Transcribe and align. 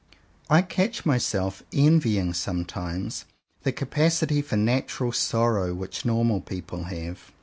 I 0.49 0.63
catch 0.63 1.05
myself 1.05 1.61
envying 1.71 2.33
sometimes 2.33 3.25
the 3.61 3.71
capacity 3.71 4.41
for 4.41 4.57
natural 4.57 5.11
sorrow 5.11 5.75
which 5.75 6.05
normal 6.05 6.41
people 6.41 6.85
have. 6.85 7.31